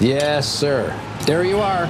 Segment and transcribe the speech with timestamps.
[0.00, 0.98] Yes, sir.
[1.26, 1.86] There you are.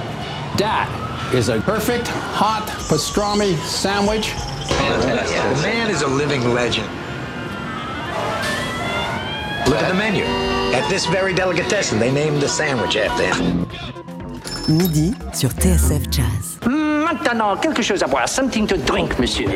[0.57, 0.89] That
[1.33, 4.31] is a perfect hot pastrami sandwich.
[4.67, 5.37] Fantastic.
[5.55, 6.87] The man is a living legend.
[9.65, 10.25] Look at the menu.
[10.75, 13.65] At this very delicatessen, they named the sandwich after him.
[14.67, 16.59] Midi sur TSF Jazz.
[16.63, 18.27] Hmm, maintenant, quelque chose à boire.
[18.27, 19.47] Something to drink, monsieur.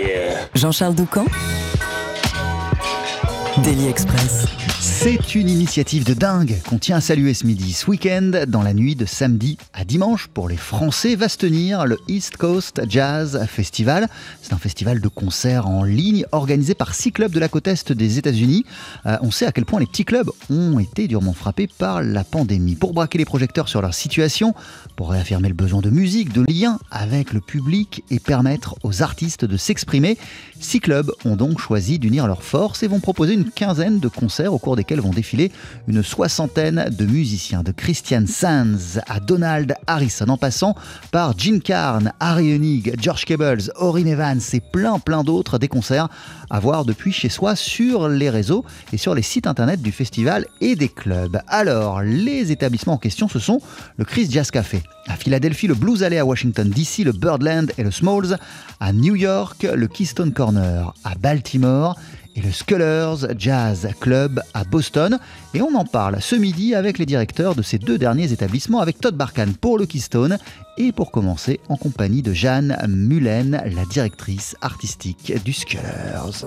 [0.55, 1.25] Jean-Charles Doucan
[3.63, 4.45] Daily Express.
[4.97, 7.73] C'est une initiative de dingue qu'on tient à saluer ce midi.
[7.73, 11.85] Ce week-end, dans la nuit de samedi à dimanche, pour les Français, va se tenir
[11.85, 14.07] le East Coast Jazz Festival.
[14.41, 17.91] C'est un festival de concerts en ligne organisé par six clubs de la côte est
[17.91, 18.65] des États-Unis.
[19.05, 22.23] Euh, on sait à quel point les petits clubs ont été durement frappés par la
[22.23, 22.75] pandémie.
[22.75, 24.55] Pour braquer les projecteurs sur leur situation,
[24.95, 29.45] pour réaffirmer le besoin de musique, de lien avec le public et permettre aux artistes
[29.45, 30.17] de s'exprimer,
[30.59, 34.53] six clubs ont donc choisi d'unir leurs forces et vont proposer une quinzaine de concerts
[34.53, 35.51] au cours desquels vont défiler
[35.87, 40.75] une soixantaine de musiciens, de Christian Sands à Donald Harrison, en passant
[41.11, 46.09] par Gene Carn, Harry Hennig, George Cables, Orin Evans et plein plein d'autres, des concerts
[46.49, 50.45] à voir depuis chez soi sur les réseaux et sur les sites internet du festival
[50.61, 51.39] et des clubs.
[51.47, 53.61] Alors, les établissements en question, ce sont
[53.97, 57.83] le Chris Jazz Café, à Philadelphie, le Blues Alley à Washington DC, le Birdland et
[57.83, 58.37] le Smalls,
[58.79, 61.97] à New York, le Keystone Corner à Baltimore
[62.35, 65.19] et le Scullers Jazz Club à Boston.
[65.53, 68.99] Et on en parle ce midi avec les directeurs de ces deux derniers établissements, avec
[68.99, 70.37] Todd Barkan pour le Keystone
[70.77, 76.45] et pour commencer en compagnie de Jeanne Mullen, la directrice artistique du Scullers.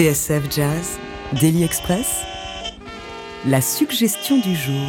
[0.00, 0.98] TSF Jazz,
[1.42, 2.22] Daily Express,
[3.46, 4.86] la suggestion du jour.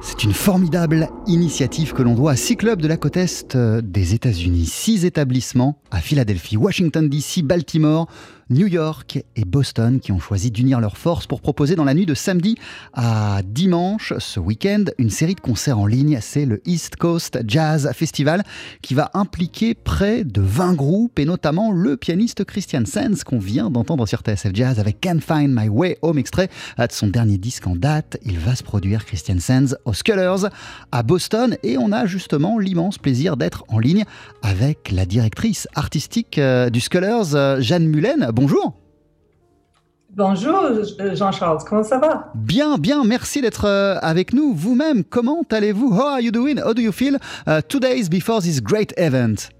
[0.00, 3.80] C'est une formidable initiative que l'on doit à six clubs de la côte est euh,
[3.82, 4.66] des États-Unis.
[4.66, 8.06] Six établissements à Philadelphie, Washington DC, Baltimore,
[8.48, 12.06] New York et Boston qui ont choisi d'unir leurs forces pour proposer dans la nuit
[12.06, 12.56] de samedi
[12.92, 16.20] à dimanche, ce week-end, une série de concerts en ligne.
[16.22, 18.44] C'est le East Coast Jazz Festival
[18.82, 23.68] qui va impliquer près de 20 groupes et notamment le pianiste Christian Sands qu'on vient
[23.68, 26.48] d'entendre sur TSF Jazz avec Can't Find My Way Home, extrait
[26.78, 28.16] de son dernier disque en date.
[28.24, 30.50] Il va se produire, Christian Sands, aux Scullers
[30.92, 34.04] à Boston et on a justement l'immense plaisir d'être en ligne
[34.42, 38.74] avec la directrice artistique euh, du Scullers, euh, Jeanne Mullen bonjour.
[40.14, 40.62] Bonjour
[41.14, 42.32] Jean-Charles, comment ça va?
[42.34, 44.54] Bien, bien, merci d'être euh, avec nous.
[44.54, 45.92] Vous-même, comment allez-vous?
[45.92, 46.58] How are you doing?
[46.58, 49.50] How do you feel uh, two days before this great event?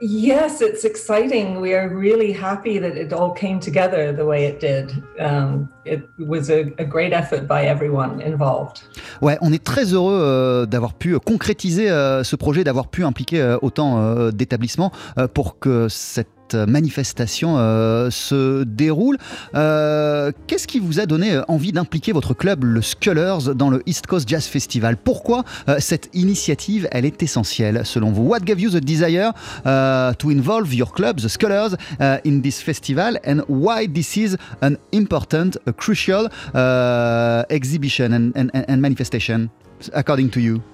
[0.00, 1.60] Yes, it's exciting.
[1.60, 4.92] We are really happy that it all came together the way it did.
[5.18, 8.82] Um, it was a, a, great effort by everyone involved.
[9.22, 13.40] Ouais, on est très heureux euh, d'avoir pu concrétiser euh, ce projet, d'avoir pu impliquer
[13.40, 19.16] euh, autant euh, d'établissements euh, pour que cette manifestation euh, se déroule.
[19.54, 24.06] Euh, Qu'est-ce qui vous a donné envie d'impliquer votre club, le Scullers, dans le East
[24.06, 24.96] Coast Jazz Festival?
[24.96, 28.24] Pourquoi euh, cette initiative, elle est essentielle selon vous?
[28.24, 29.32] What gave you the desire
[29.64, 33.18] uh, to involve your club, the Scullers, uh, in this festival?
[33.24, 39.48] And why this is an important, crucial uh, exhibition and, and, and manifestation,
[39.94, 40.73] according to you?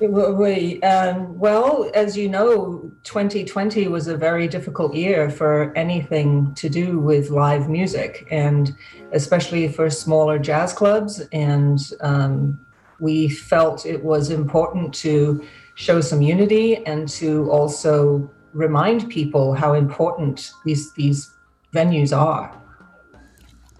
[0.00, 6.68] We, um, well, as you know, 2020 was a very difficult year for anything to
[6.68, 8.76] do with live music, and
[9.12, 11.20] especially for smaller jazz clubs.
[11.32, 12.58] And um,
[12.98, 15.46] we felt it was important to
[15.76, 21.30] show some unity and to also remind people how important these these
[21.72, 22.63] venues are.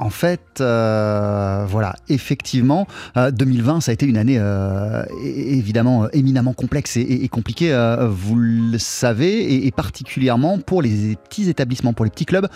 [0.05, 6.53] En fait, euh, voilà, effectivement, 2020, euh, ça a été une année euh, évidemment éminemment
[6.53, 7.75] complexe et, compliquée,
[8.11, 12.49] vous le savez, et, particulièrement pour les petits établissements, pour les petits clubs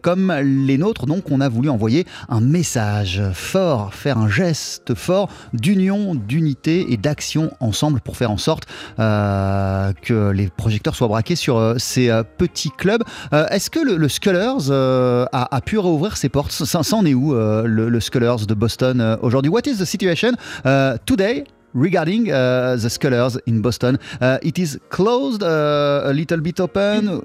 [0.00, 1.04] comme les nôtres.
[1.04, 6.96] Donc, on a voulu envoyer un message fort, faire un geste fort d'union, d'unité et
[6.96, 8.64] d'action ensemble pour faire en sorte
[8.96, 13.04] que les projecteurs soient braqués sur ces petits clubs.
[13.32, 16.52] Est-ce que le, Scullers a, pu rouvrir ses portes?
[16.86, 19.50] Ça, en est où euh, le, le Scullers de Boston euh, aujourd'hui?
[19.50, 20.32] What is the situation
[20.64, 23.98] uh, today regarding uh, the Scullers in Boston?
[24.20, 27.20] Uh, it is closed, uh, a little bit open.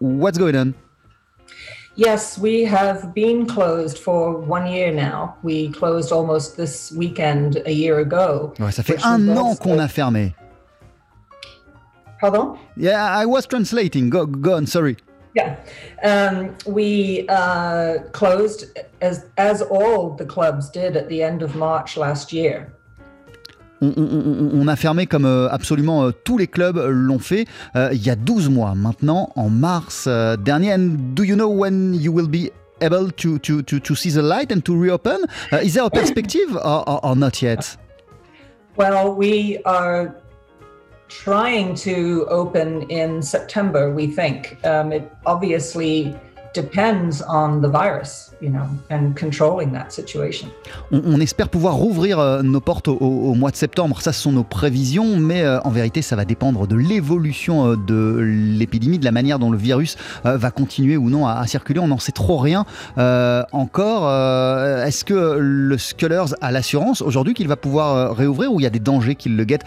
[0.00, 0.74] What's going on?
[1.96, 5.36] Yes, we have been closed for one year now.
[5.44, 8.52] We closed almost this weekend a year ago.
[8.58, 10.34] Ouais, ça fait un an qu'on a fermé.
[12.20, 12.56] Pardon?
[12.76, 14.10] Yeah, I was translating.
[14.10, 14.96] Go, go on, sorry.
[15.34, 15.56] Yeah,
[16.04, 18.66] um, we uh, closed
[19.00, 22.72] as as all the clubs did at the end of March last year.
[23.82, 27.90] On, on, on, a fermé comme euh, absolument euh, tous les clubs l'ont fait euh,
[27.92, 30.72] il y a 12 mois maintenant, en mars euh, dernier.
[30.72, 32.50] And do you know when you will be
[32.80, 35.26] able to, to, to, to see the light and to reopen?
[35.52, 37.76] Uh, is there a perspective or, or, or not yet?
[38.76, 40.14] Well, we are
[41.08, 44.58] trying to open in September, we think.
[44.64, 46.18] Um, it obviously
[46.54, 50.48] depends on the virus, you know, and controlling that situation.
[50.92, 54.00] On, espère pouvoir rouvrir euh, nos portes au, mois de septembre.
[54.00, 57.76] Ça, ce sont nos prévisions, mais euh, en vérité, ça va dépendre de l'évolution euh,
[57.76, 61.80] de l'épidémie, de la manière dont le virus va continuer ou non à, circuler.
[61.80, 62.64] On n'en sait trop rien
[63.52, 64.08] encore.
[64.84, 68.70] Est-ce que le Scullers a l'assurance aujourd'hui qu'il va pouvoir réouvrir ou il y a
[68.70, 69.64] des dangers qui le guettent?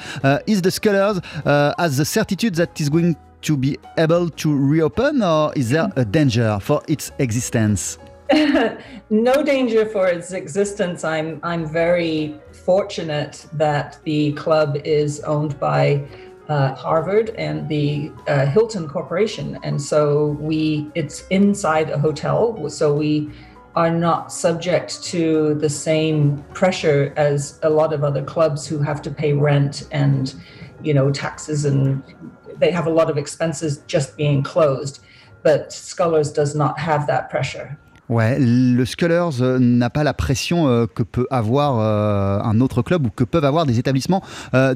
[0.47, 5.53] Is the Scullers has the certitude that is going to be able to reopen, or
[5.55, 7.97] is there a danger for its existence?
[9.09, 11.03] no danger for its existence.
[11.03, 16.05] I'm I'm very fortunate that the club is owned by
[16.49, 22.93] uh, Harvard and the uh, Hilton Corporation, and so we it's inside a hotel, so
[22.93, 23.31] we
[23.75, 29.01] are not subject to the same pressure as a lot of other clubs who have
[29.03, 30.33] to pay rent and
[30.81, 32.03] you know taxes and
[32.59, 34.99] they have a lot of expenses just being closed,
[35.43, 37.77] but Scholars does not have that pressure.
[38.09, 42.81] Ouais, le Scullers euh, n'a pas la pression euh, que peut avoir euh, un autre
[42.81, 44.23] club ou que peuvent avoir des établissements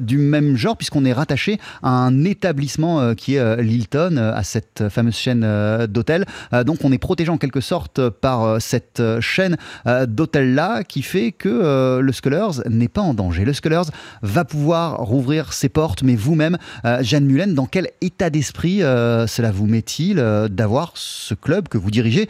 [0.00, 5.16] du même genre, puisqu'on est rattaché à un établissement qui est Lilton, à cette fameuse
[5.16, 5.46] chaîne
[5.86, 6.24] d'hôtels.
[6.64, 12.12] donc on est protégé en quelque sorte par cette chaîne d'hôtels-là qui fait que le
[12.12, 13.44] Scullers n'est pas en danger.
[13.44, 13.90] Le Scullers
[14.22, 16.58] va pouvoir rouvrir ses portes, mais vous-même,
[17.00, 20.16] Jeanne Mullen, dans quel état d'esprit cela vous met-il
[20.50, 22.28] d'avoir ce club que vous dirigez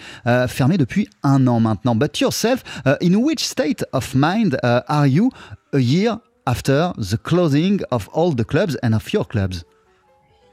[0.48, 1.94] fermé depuis depuis un an maintenant.
[1.94, 5.30] But yourself, uh, in which state of mind uh, are you
[5.72, 9.64] a year after the closing of all the clubs and of your clubs?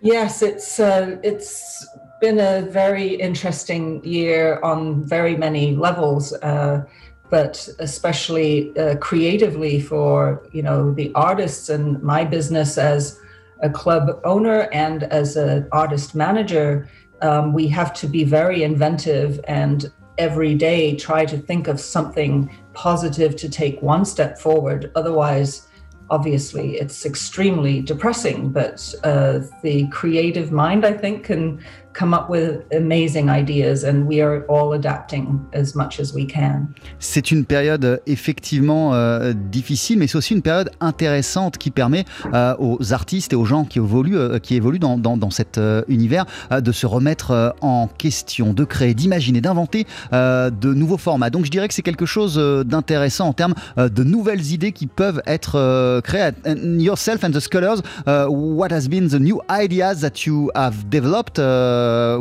[0.02, 1.86] Yes, it's uh, it's
[2.22, 6.86] been a very interesting year on very many levels, uh,
[7.30, 13.20] but especially uh, creatively for you know the artists and my business as
[13.62, 16.88] a club owner and as an artist manager.
[17.22, 22.56] Um, we have to be very inventive and every day try to think of something
[22.74, 24.92] positive to take one step forward.
[24.96, 25.68] Otherwise,
[26.10, 28.52] obviously, it's extremely depressing.
[28.52, 34.22] But uh, the creative mind, I think, can come up with amazing ideas and we
[34.22, 36.68] are all adapting as much as we can.
[37.00, 42.06] C'est une période euh, effectivement euh, difficile, mais c'est aussi une période intéressante qui permet
[42.34, 47.88] euh, aux artistes et aux gens qui évoluent, dans, cet univers de se remettre en
[47.88, 51.30] question, de créer, d'imaginer, d'inventer de nouveaux formats.
[51.30, 55.22] Donc je dirais que c'est quelque chose d'intéressant en termes de nouvelles idées qui peuvent
[55.26, 56.32] être créées.
[56.46, 61.40] Yourself and the scholars, what has been the new ideas that you have developed?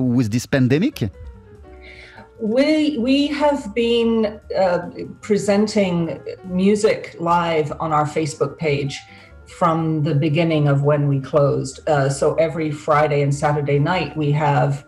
[0.01, 1.11] With this pandemic?
[2.41, 8.97] We we have been uh, presenting music live on our Facebook page
[9.59, 11.81] from the beginning of when we closed.
[11.89, 14.87] Uh, so every Friday and Saturday night we have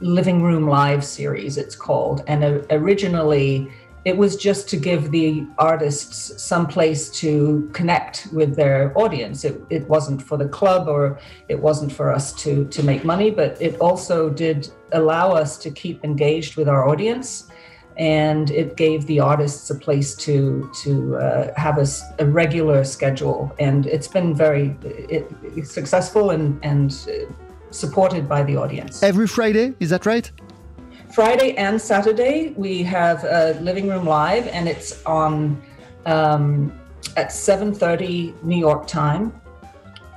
[0.00, 1.56] living room live series.
[1.56, 3.68] It's called, and uh, originally
[4.04, 9.44] it was just to give the artists some place to connect with their audience.
[9.44, 13.30] It, it wasn't for the club or it wasn't for us to, to make money,
[13.30, 17.48] but it also did allow us to keep engaged with our audience.
[17.96, 21.86] And it gave the artists a place to to uh, have a,
[22.20, 25.30] a, regular schedule, and it's been very it,
[25.66, 27.30] successful and and uh,
[27.70, 29.02] supported by the audience.
[29.02, 30.32] Every Friday, is that right?
[31.12, 35.62] Friday and Saturday, we have a living room live, and it's on
[36.06, 36.72] um,
[37.18, 39.38] at 7:30 New York time,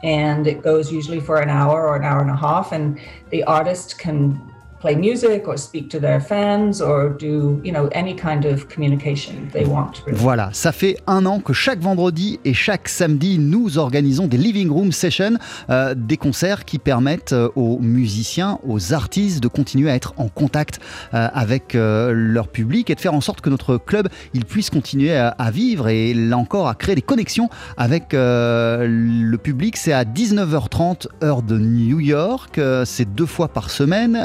[0.04, 2.98] and it goes usually for an hour or an hour and a half, and
[3.30, 4.40] the artist can
[4.86, 9.50] play music or speak to their fans or do, you know, any kind of communication
[9.52, 10.04] they want.
[10.12, 14.70] Voilà, ça fait un an que chaque vendredi et chaque samedi, nous organisons des living
[14.70, 15.38] room sessions,
[15.70, 20.28] euh, des concerts qui permettent euh, aux musiciens, aux artistes de continuer à être en
[20.28, 20.80] contact
[21.14, 25.16] euh, avec leur public et de faire en sorte que notre club, il puisse continuer
[25.16, 29.78] à, vivre et là encore à créer des connexions avec le public.
[29.78, 34.18] C'est à 19h30 heure de New York, c'est deux fois par semaine.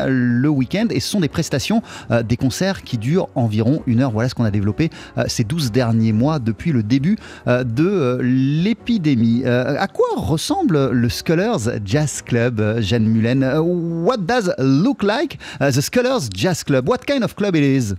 [0.51, 4.11] Week-end et ce sont des prestations, euh, des concerts qui durent environ une heure.
[4.11, 7.17] Voilà ce qu'on a développé euh, ces 12 derniers mois depuis le début
[7.47, 9.45] euh, de l'épidémie.
[9.45, 13.45] à quoi ressemble le Scholars Jazz Club, Jeanne Mullen?
[13.59, 16.89] What does look like the Scholars Jazz Club?
[16.89, 17.95] What kind of club it is?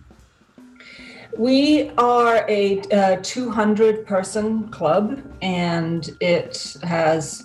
[1.37, 7.43] We are a uh, 200 person club and it has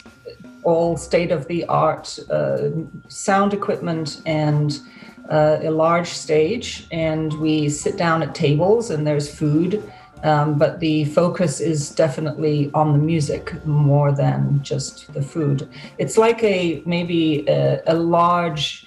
[0.65, 2.71] all state of the art uh,
[3.09, 4.81] sound equipment and
[5.30, 6.87] uh, a large stage.
[6.90, 9.83] And we sit down at tables and there's food.
[10.23, 15.68] Um, but the focus is definitely on the music more than just the food.
[15.99, 18.87] It's like a maybe a, a large,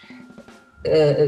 [0.86, 1.27] uh,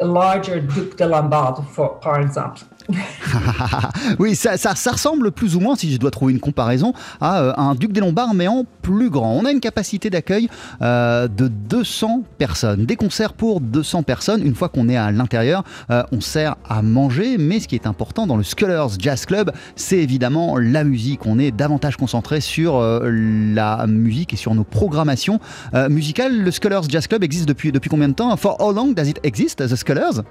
[0.00, 2.66] a larger Duc de Lamballe, for, for exemple.
[4.18, 4.56] oui, ça,
[4.90, 8.00] ressemble plus ou moins, si je dois trouver une comparaison, à euh, un Duc des
[8.00, 9.32] Lombards, mais en plus grand.
[9.32, 10.48] On a une capacité d'accueil
[10.82, 12.86] euh, de 200 personnes.
[12.86, 14.42] Des concerts pour 200 personnes.
[14.44, 17.86] Une fois qu'on est à l'intérieur, euh, on sert à manger, mais ce qui est
[17.86, 21.26] important dans le Scullers Jazz Club, c'est évidemment la musique.
[21.26, 25.40] On est davantage concentré sur la musique et sur nos programmations
[25.88, 26.42] musicales.
[26.42, 28.36] Le Scullers Jazz Club existe depuis, combien de temps?
[28.36, 30.22] For how long does it exist, the Scullers?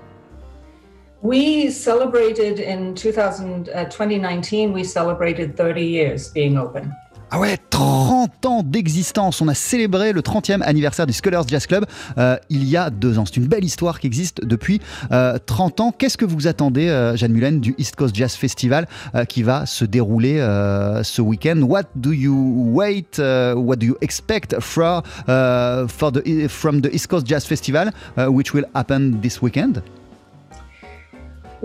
[1.25, 6.93] We celebrated in 2000, uh, 2019, we celebrated 30 years being open.
[7.31, 9.41] Ah ouais, 30 ans d'existence.
[9.41, 11.87] On a célébré le 30e anniversaire du Scholars Jazz Club
[12.19, 13.23] euh, il y a deux ans.
[13.25, 14.79] C'est une belle histoire qui existe depuis
[15.11, 15.91] euh, 30 ans.
[15.91, 19.65] Qu'est-ce que vous attendez, euh, Jeanne Mullen, du East Coast Jazz Festival euh, qui va
[19.65, 21.59] se dérouler euh, ce week-end?
[21.63, 26.93] What do you wait, uh, what do you expect for, uh, for the, from the
[26.93, 29.81] East Coast Jazz Festival, uh, which will happen this weekend?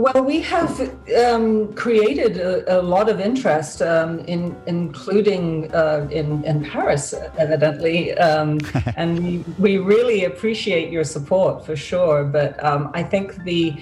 [0.00, 0.80] Well, we have
[1.26, 8.16] um, created a, a, lot of interest, um, in including uh, in in Paris, evidently,
[8.16, 8.61] um,
[8.97, 12.25] and we we really appreciate your support for sure.
[12.25, 13.76] But um, I think the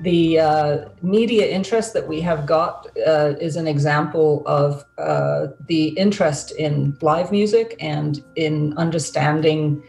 [0.00, 5.88] the uh, media interest that we have got uh, is an example of uh, the
[6.04, 9.82] interest in live music and in understanding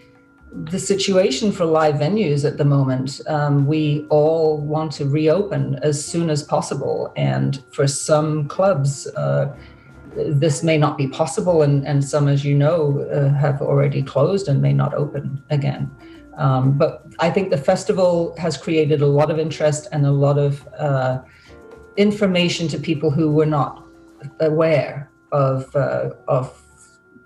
[0.51, 3.21] the situation for live venues at the moment.
[3.27, 9.53] Um, we all want to reopen as soon as possible, and for some clubs, uh,
[10.15, 14.47] this may not be possible, and, and some, as you know, uh, have already closed
[14.47, 15.89] and may not open again.
[16.37, 20.37] Um, but I think the festival has created a lot of interest and a lot
[20.37, 21.19] of uh,
[21.97, 23.85] information to people who were not
[24.39, 26.59] aware of uh, of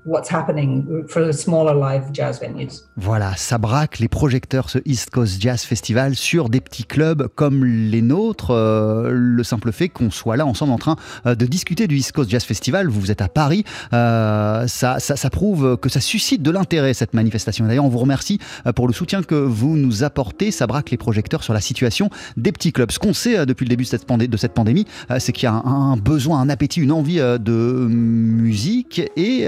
[0.06, 2.84] what's happening for the smaller live jazz venues.
[2.98, 7.66] Voilà, ça braque les projecteurs, ce East Coast Jazz Festival, sur des petits clubs comme
[7.66, 8.52] les nôtres.
[8.52, 12.12] Euh, le simple fait qu'on soit là ensemble en train euh, de discuter du East
[12.12, 16.52] Coast Jazz Festival, vous êtes à Paris, euh, ça, ça, prouve que ça suscite de
[16.52, 17.66] l'intérêt, cette manifestation.
[17.66, 18.40] D'ailleurs, on vous remercie
[18.76, 20.52] pour le soutien que vous nous apportez.
[20.52, 22.92] Ça braque les projecteurs sur la situation des petits clubs.
[22.92, 24.86] Ce qu'on sait depuis le début de cette, pandémie,
[25.20, 29.48] c'est qu'il y a un, besoin, un appétit, une envie de musique et...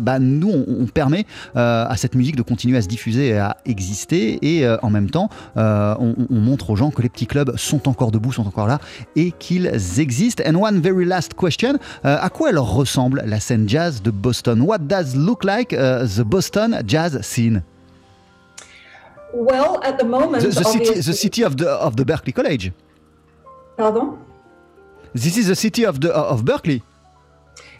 [0.00, 3.56] bah, nous, on, permet euh, à cette musique de continuer à se diffuser et à
[3.64, 4.38] exister.
[4.42, 8.10] Et euh, en même temps, on, montre aux gens que les petits clubs sont encore
[8.10, 8.78] debout, sont encore là
[9.16, 10.42] et qu'ils existent.
[10.46, 14.60] And one very last question à quoi elle ressemble la scène jazz de Boston?
[14.62, 17.62] What does look like the Boston jazz scene?
[19.34, 22.72] Well, at the moment, the, city, the city of the of the Berkeley College.
[23.76, 24.16] Pardon?
[25.12, 26.82] This is the city of the of Berkeley.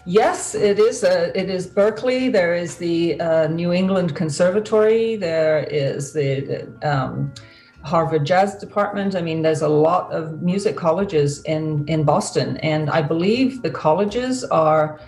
[0.07, 1.03] Yes, it is.
[1.03, 2.29] Uh, it is Berkeley.
[2.29, 5.17] There is the uh, New England Conservatory.
[5.17, 7.33] There is the um,
[7.83, 9.17] Harvard Jazz Department.
[9.17, 13.71] I mean, there's a lot of music colleges in in Boston, and I believe the
[13.71, 15.01] colleges are,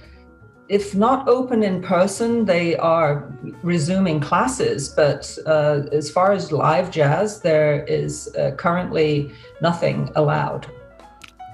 [0.70, 3.30] if not open in person, they are
[3.62, 4.88] resuming classes.
[4.88, 9.30] But uh, as far as live jazz, there is uh, currently
[9.60, 10.66] nothing allowed.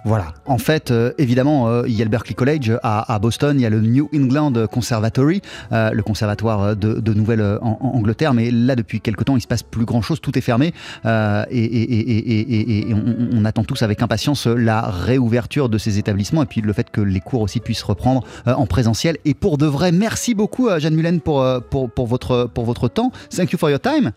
[0.05, 0.35] Voilà.
[0.47, 3.67] En fait, euh, évidemment, euh, il y a le Berkeley College à, Boston, il y
[3.67, 9.37] a le New England Conservatory, euh, le conservatoire de, Nouvelle-Angleterre, mais là, depuis quelque temps,
[9.37, 10.73] il se passe plus grand-chose, tout est fermé,
[11.05, 12.87] et,
[13.33, 17.01] on, attend tous avec impatience la réouverture de ces établissements, et puis le fait que
[17.01, 19.19] les cours aussi puissent reprendre en présentiel.
[19.25, 23.13] Et pour de vrai, merci beaucoup, Jeanne Mullen, pour, pour, pour, votre, pour votre temps.
[23.35, 24.13] Thank you for your time.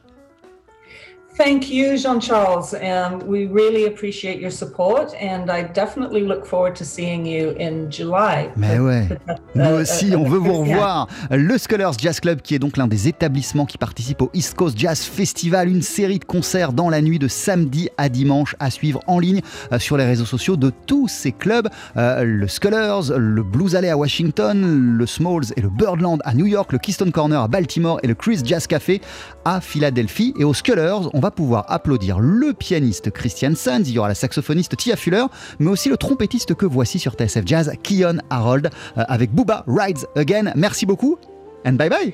[1.38, 2.74] Thank you, Jean Charles.
[2.74, 7.90] and we really appreciate your support, and I definitely look forward to seeing you in
[7.90, 8.50] July.
[8.56, 9.08] Mais ouais,
[9.56, 11.08] nous uh, aussi, uh, on veut vous revoir.
[11.32, 14.78] Le Scholars Jazz Club, qui est donc l'un des établissements qui participent au East Coast
[14.78, 19.02] Jazz Festival, une série de concerts dans la nuit de samedi à dimanche à suivre
[19.08, 21.68] en ligne euh, sur les réseaux sociaux de tous ces clubs.
[21.98, 26.46] Euh, le Scholars, le Blues Alley à Washington, le Smalls et le Birdland à New
[26.46, 29.02] York, le Keystone Corner à Baltimore et le Chris Jazz Café
[29.44, 30.34] à Philadelphie.
[30.40, 34.14] Et au Scholars, on va pouvoir applaudir le pianiste Christian Sands, il y aura la
[34.14, 35.26] saxophoniste Tia Fuller,
[35.58, 40.06] mais aussi le trompettiste que voici sur TSF Jazz, Kion Harold, euh, avec Booba Rides
[40.16, 40.52] Again.
[40.56, 41.18] Merci beaucoup,
[41.66, 42.14] and bye bye.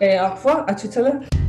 [0.00, 1.41] Et au revoir, à tout à l'heure.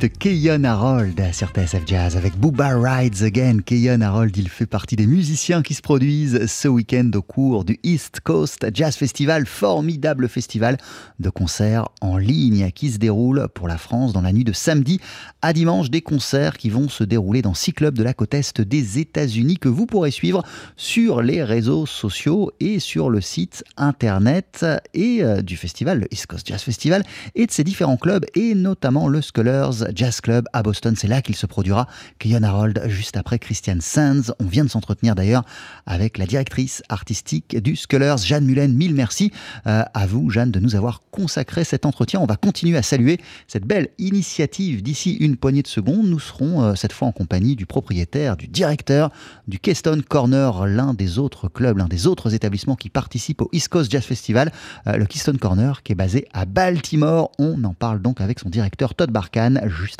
[0.00, 3.60] to Keyon Harold sur TSF Jazz avec Booba Rides Again.
[3.64, 7.78] Keyon Harold, il fait partie des musiciens qui se produisent ce week-end au cours du
[7.84, 10.76] East Coast Jazz Festival, formidable festival
[11.20, 15.00] de concerts en ligne qui se déroule pour la France dans la nuit de samedi
[15.40, 15.88] à dimanche.
[15.88, 19.56] Des concerts qui vont se dérouler dans six clubs de la côte est des États-Unis
[19.56, 20.44] que vous pourrez suivre
[20.76, 26.26] sur les réseaux sociaux et sur le site internet et euh, du festival, le East
[26.26, 27.04] Coast Jazz Festival
[27.34, 30.94] et de ses différents clubs et notamment le Scholars Jazz Club à Boston.
[30.96, 31.86] C'est là qu'il se produira.
[32.18, 34.32] Keyon Harold, juste après Christian Sands.
[34.40, 35.44] On vient de s'entretenir d'ailleurs
[35.86, 38.74] avec la directrice artistique du Scholars, Jeanne Mullen.
[38.74, 39.32] Mille merci
[39.66, 42.20] euh, à vous, Jeanne, de nous avoir consacré cet entretien.
[42.20, 46.06] On va continuer à saluer cette belle initiative d'ici une poignée de secondes.
[46.06, 49.10] Nous serons euh, cette fois en compagnie du propriétaire, du directeur
[49.46, 53.68] du Keystone Corner, l'un des autres clubs, l'un des autres établissements qui participent au East
[53.68, 54.52] Coast Jazz Festival,
[54.86, 57.30] euh, le Keystone Corner, qui est basé à Baltimore.
[57.38, 59.99] On en parle donc avec son directeur Todd Barkan juste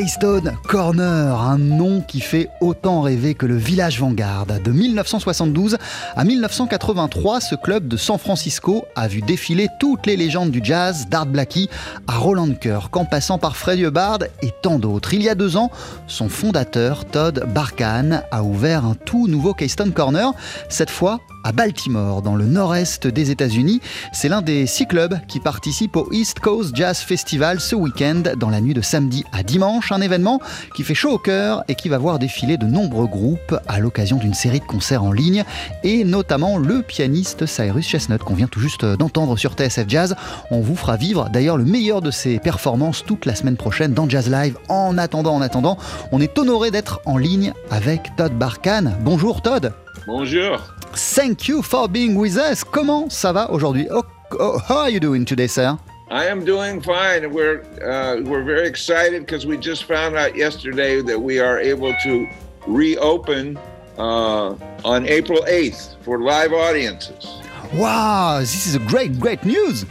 [0.00, 4.46] Keystone Corner, un nom qui fait autant rêver que le village Vanguard.
[4.46, 5.76] De 1972
[6.16, 11.06] à 1983, ce club de San Francisco a vu défiler toutes les légendes du jazz,
[11.10, 11.68] d'Art Blackie
[12.08, 15.12] à Roland Kirk, en passant par Freddie Hubbard et tant d'autres.
[15.12, 15.70] Il y a deux ans,
[16.06, 20.32] son fondateur, Todd Barkan, a ouvert un tout nouveau Keystone Corner,
[20.70, 23.80] cette fois à Baltimore, dans le nord-est des États-Unis.
[24.12, 28.50] C'est l'un des six clubs qui participent au East Coast Jazz Festival ce week-end, dans
[28.50, 29.92] la nuit de samedi à dimanche.
[29.92, 30.40] Un événement
[30.74, 34.16] qui fait chaud au cœur et qui va voir défiler de nombreux groupes à l'occasion
[34.16, 35.44] d'une série de concerts en ligne,
[35.82, 40.16] et notamment le pianiste Cyrus Chestnut qu'on vient tout juste d'entendre sur TSF Jazz.
[40.50, 44.08] On vous fera vivre d'ailleurs le meilleur de ses performances toute la semaine prochaine dans
[44.08, 44.56] Jazz Live.
[44.68, 45.78] En attendant, en attendant,
[46.12, 48.92] on est honoré d'être en ligne avec Todd Barkan.
[49.02, 49.72] Bonjour Todd.
[50.06, 50.58] Bonjour.
[50.92, 52.64] Thank you for being with us.
[52.64, 53.88] Comment ça va aujourd'hui?
[53.90, 54.04] Oh,
[54.38, 55.78] oh, how are you doing today, sir?
[56.10, 57.30] I am doing fine.
[57.32, 61.94] We're uh, we're very excited because we just found out yesterday that we are able
[62.02, 62.28] to
[62.66, 63.56] reopen
[63.96, 67.40] uh, on April 8th for live audiences.
[67.74, 69.86] Wow, this is a great, great news.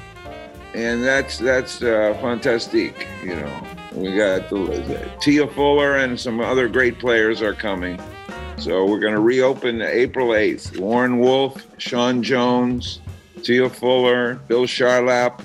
[0.73, 3.07] And that's that's uh, fantastic.
[3.23, 7.99] You know, we got the, Tia Fuller and some other great players are coming.
[8.59, 10.77] So we're going to reopen April 8th.
[10.79, 12.99] Warren Wolf, Sean Jones,
[13.41, 15.41] Tia Fuller, Bill Charlap,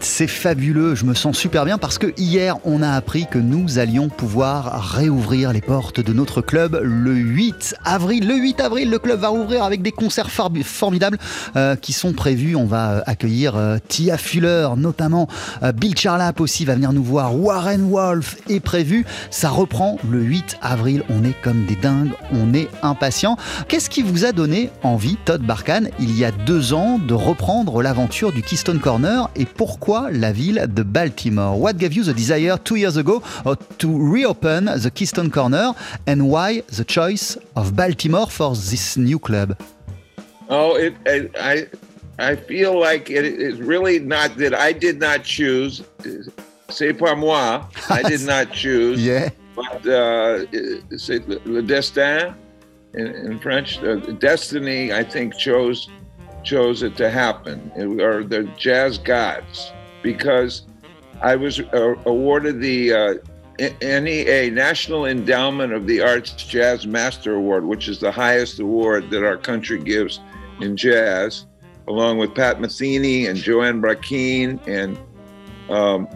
[0.00, 3.78] C'est fabuleux, je me sens super bien parce que hier on a appris que nous
[3.78, 8.26] allions pouvoir réouvrir les portes de notre club le 8 avril.
[8.26, 11.18] Le 8 avril, le club va rouvrir avec des concerts formidables
[11.56, 12.56] euh, qui sont prévus.
[12.56, 15.28] On va euh, accueillir euh, Tia Fuller, notamment
[15.74, 17.38] Bill Charlap aussi va venir nous voir.
[17.38, 19.04] Warren Wolf est prévu.
[19.30, 21.02] Ça reprend le 8 avril.
[21.10, 23.36] On est comme des dingues, on est impatients.
[23.68, 27.81] Qu'est-ce qui vous a donné envie, Todd Barkan, il y a deux ans, de reprendre
[27.82, 31.60] l'aventure du Keystone Corner et pourquoi la ville de Baltimore?
[31.60, 33.22] What gave you the desire two years ago
[33.78, 35.72] to reopen the Keystone Corner?
[36.06, 39.56] And why the choice of Baltimore for this new club?
[40.48, 40.94] Oh, it,
[41.40, 41.66] I,
[42.18, 45.82] I feel like it is really not that I did not choose.
[46.68, 47.68] C'est pas moi.
[47.90, 49.04] I did not choose.
[49.04, 49.30] yeah.
[49.54, 50.46] But uh,
[50.96, 52.34] c'est le destin
[52.94, 53.78] in, in French.
[53.82, 55.88] Uh, destiny, I think, chose
[56.44, 60.62] chose it to happen, or the jazz gods, because
[61.20, 63.14] I was uh, awarded the uh,
[63.80, 69.24] NEA National Endowment of the Arts Jazz Master Award, which is the highest award that
[69.24, 70.20] our country gives
[70.60, 71.46] in jazz,
[71.86, 74.98] along with Pat Metheny and Joanne Brackeen and
[75.70, 76.08] um,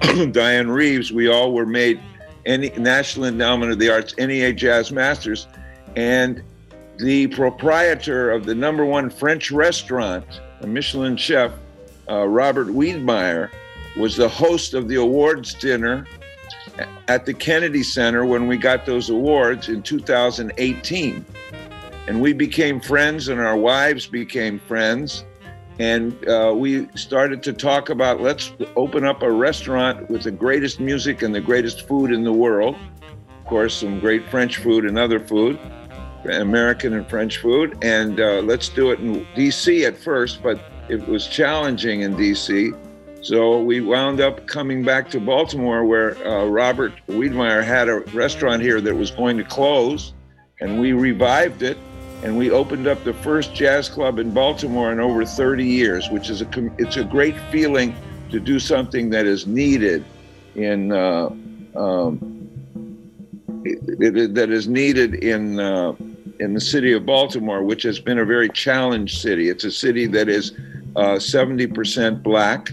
[0.32, 1.12] Diane Reeves.
[1.12, 2.00] We all were made
[2.46, 5.46] any National Endowment of the Arts NEA Jazz Masters,
[5.94, 6.42] and
[7.02, 10.24] the proprietor of the number one French restaurant,
[10.60, 11.50] a Michelin chef,
[12.08, 13.50] uh, Robert Wiedmeyer,
[13.96, 16.06] was the host of the awards dinner
[17.08, 21.26] at the Kennedy Center when we got those awards in 2018.
[22.06, 25.24] And we became friends, and our wives became friends.
[25.80, 30.78] And uh, we started to talk about let's open up a restaurant with the greatest
[30.78, 32.76] music and the greatest food in the world.
[33.40, 35.58] Of course, some great French food and other food.
[36.24, 41.06] American and French food, and uh, let's do it in DC at first, but it
[41.08, 42.76] was challenging in DC.
[43.22, 48.62] So we wound up coming back to Baltimore, where uh, Robert Wiedmeyer had a restaurant
[48.62, 50.12] here that was going to close,
[50.60, 51.78] and we revived it,
[52.24, 56.30] and we opened up the first jazz club in Baltimore in over 30 years, which
[56.30, 57.94] is a it's a great feeling
[58.30, 60.04] to do something that is needed
[60.54, 60.92] in.
[60.92, 61.30] Uh,
[61.76, 62.38] um,
[63.64, 65.92] it, it, that is needed in uh,
[66.42, 69.48] in the city of Baltimore, which has been a very challenged city.
[69.48, 70.52] It's a city that is
[70.96, 72.72] uh, 70% black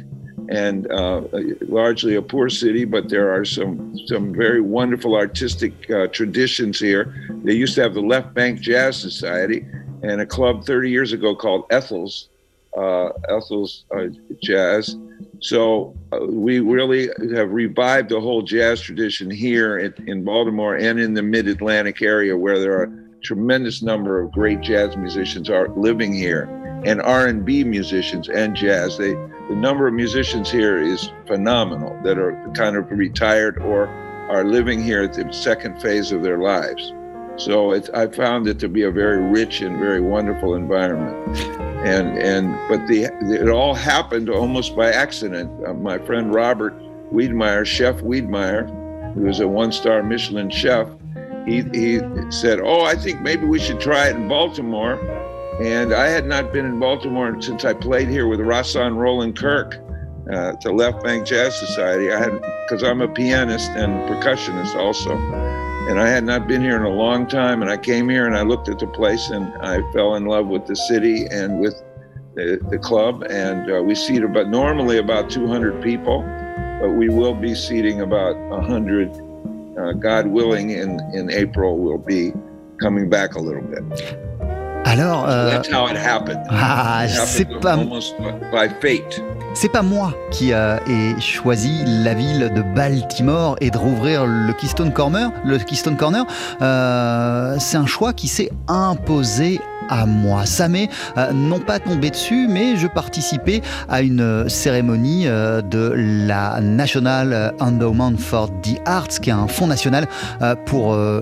[0.50, 1.22] and uh,
[1.68, 7.14] largely a poor city, but there are some some very wonderful artistic uh, traditions here.
[7.44, 9.64] They used to have the Left Bank Jazz Society
[10.02, 12.30] and a club 30 years ago called Ethel's
[12.76, 14.08] uh, Ethel's uh,
[14.42, 14.98] Jazz.
[15.42, 21.00] So uh, we really have revived the whole jazz tradition here in, in Baltimore and
[21.00, 22.92] in the Mid-Atlantic area, where there are
[23.24, 26.44] tremendous number of great jazz musicians are living here,
[26.86, 28.98] and R&B musicians and jazz.
[28.98, 29.14] They
[29.50, 33.88] the number of musicians here is phenomenal that are kind of retired or
[34.30, 36.94] are living here at the second phase of their lives.
[37.38, 41.38] So I found it to be a very rich and very wonderful environment.
[41.86, 45.50] And and but the it all happened almost by accident.
[45.66, 46.74] Uh, my friend Robert
[47.12, 48.68] Wiedmeyer, Chef Wiedmeyer,
[49.16, 50.88] who was a one-star Michelin chef,
[51.46, 52.00] he, he
[52.32, 55.00] said, Oh, I think maybe we should try it in Baltimore.
[55.62, 59.78] And I had not been in Baltimore since I played here with Rassan Roland Kirk
[60.32, 62.12] uh, to Left Bank Jazz Society.
[62.12, 65.18] I had because I'm a pianist and percussionist also,
[65.90, 67.62] and I had not been here in a long time.
[67.62, 70.48] And I came here and I looked at the place and I fell in love
[70.48, 71.76] with the city and with
[72.36, 73.24] the, the club.
[73.30, 76.22] And uh, we seat about normally about 200 people,
[76.80, 79.29] but we will be seating about 100.
[79.80, 82.34] Uh, God willing, in in April we'll be
[82.82, 83.84] coming back a little bit.
[84.86, 86.42] Alors, euh, That's how it happened.
[86.50, 89.22] ah, c'est pas by fate.
[89.54, 94.54] C'est pas moi qui euh, ai choisi la ville de Baltimore et de rouvrir le
[94.54, 95.32] Keystone Corner.
[95.44, 96.26] Le Keystone Corner,
[96.62, 99.60] euh, c'est un choix qui s'est imposé
[99.90, 100.46] à moi.
[100.46, 105.94] Ça m'est euh, non pas tombé dessus, mais je participais à une cérémonie euh, de
[105.96, 110.08] la National Endowment for the Arts, qui est un fonds national
[110.42, 111.22] euh, pour euh,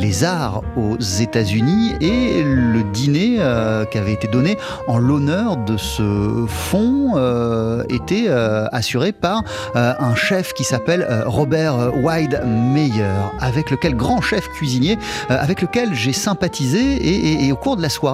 [0.00, 4.56] les arts aux États-Unis, et le dîner euh, qui avait été donné
[4.88, 9.42] en l'honneur de ce fonds euh, était euh, assuré par
[9.76, 13.04] euh, un chef qui s'appelle euh, Robert Wyde Meyer,
[13.40, 14.98] avec lequel grand chef cuisinier,
[15.30, 18.05] euh, avec lequel j'ai sympathisé et, et- et au cours de la soirée,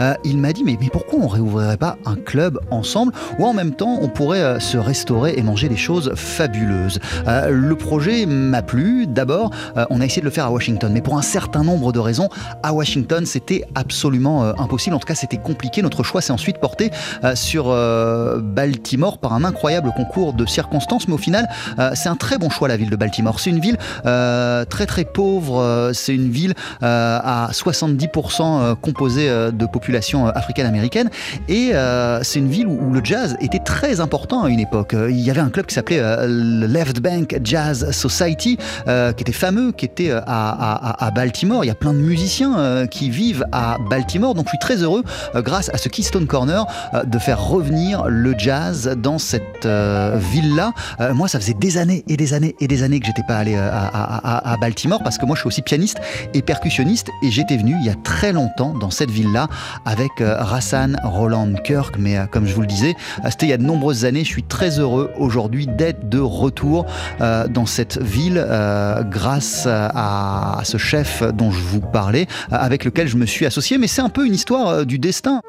[0.00, 3.72] euh, il m'a dit mais, pourquoi on réouvrirait pas un club ensemble où en même
[3.72, 6.98] temps on pourrait euh, se restaurer et manger des choses fabuleuses?
[7.26, 9.06] Euh, le projet m'a plu.
[9.06, 9.50] D'abord,
[9.90, 12.28] on a essayé de le faire à Washington, mais pour un certain nombre de raisons,
[12.62, 14.96] à Washington c'était absolument impossible.
[14.96, 15.82] En tout cas, c'était compliqué.
[15.82, 16.90] Notre choix s'est ensuite porté
[17.34, 17.66] sur
[18.42, 21.48] Baltimore par un incroyable concours de circonstances, mais au final,
[21.94, 23.40] c'est un très bon choix la ville de Baltimore.
[23.40, 25.90] C'est une ville très très pauvre.
[25.92, 31.10] c'est une ville à 70% euh, composée de population euh, africaine-américaine,
[31.48, 34.94] et euh, c'est une ville où, le jazz était très important à une époque.
[34.94, 38.58] Euh, Il y avait un club qui s'appelait euh, le Left Bank Jazz Society,
[38.88, 41.64] euh, qui était fameux, qui était euh, à, Baltimore.
[41.64, 44.76] Il y a plein de musiciens euh, qui vivent à Baltimore, donc je suis très
[44.82, 45.02] heureux,
[45.34, 46.64] euh, grâce à ce Keystone Corner,
[46.94, 50.72] euh, de faire revenir le jazz dans cette euh, ville-là.
[51.00, 53.36] Euh, moi, ça faisait des années et des années et des années que j'étais pas
[53.36, 55.98] allé euh, à, à- Baltimore parce que moi, je suis aussi pianiste
[56.34, 59.48] et percussionniste et j'étais venu il y a très longtemps dans cette ville-là
[59.84, 61.96] avec euh, Rassan Roland Kirk.
[61.98, 64.24] Mais euh, comme je vous le disais, euh, c'était il y a de nombreuses années.
[64.24, 66.86] Je suis très heureux aujourd'hui d'être de retour
[67.20, 68.44] dans cette ville
[69.10, 73.78] grâce à, ce chef dont je vous parlais, avec lequel je me suis associé.
[73.78, 75.40] Mais c'est un peu une histoire du destin.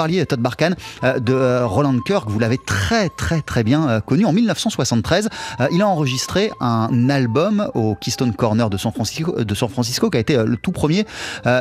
[0.00, 0.70] Parliez, Todd Barkan,
[1.04, 2.30] euh, de euh, Roland Kirk.
[2.30, 4.24] Vous l'avez très, très, très bien euh, connu.
[4.24, 5.28] En 1973,
[5.60, 10.42] euh, il a enregistré un album au Keystone Corner de San Francisco, qui a été
[10.42, 11.04] le tout premier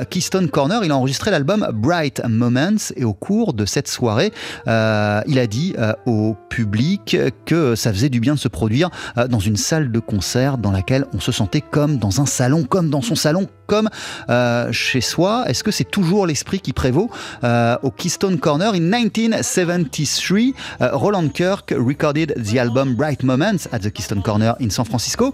[0.10, 0.86] Keystone Corner.
[0.86, 4.32] Il a enregistré l'album Bright Moments et au cours de cette soirée,
[4.66, 5.76] il a dit
[6.06, 8.90] au public que ça faisait du bien de se produire
[9.30, 12.90] dans une salle de concert dans laquelle on se sentait comme dans un salon, comme
[12.90, 13.90] dans son salon, comme
[14.30, 15.46] euh, chez soi.
[15.48, 17.10] Est-ce que c'est toujours l'esprit qui prévaut
[17.44, 20.54] euh, au Keystone Corner in 1973?
[20.80, 25.34] uh, Roland Kirk recorded the album Bright Moments at the Keystone Corner in San Francisco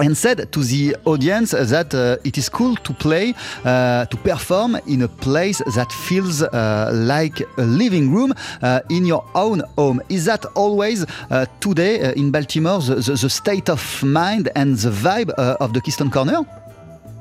[0.00, 3.34] and said to the audience that uh, it is cool to play,
[3.64, 8.32] uh, to perform in a place that feels uh, like a living room
[8.62, 10.00] uh, in your own home.
[10.08, 14.76] Is that always uh, today uh, in Baltimore the, the, the state of mind and
[14.76, 16.44] the vibe of the Keystone Corner?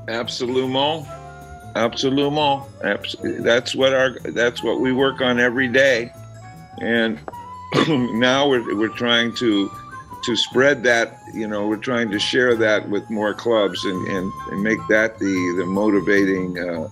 [0.07, 1.05] Absolument,
[1.75, 2.63] absolument.
[2.83, 4.17] Abs- That's what our.
[4.19, 6.11] That's what we work on every day,
[6.79, 7.19] and
[7.87, 9.69] now we're we're trying to
[10.23, 11.19] to spread that.
[11.33, 15.19] You know, we're trying to share that with more clubs and and, and make that
[15.19, 16.87] the the motivating uh,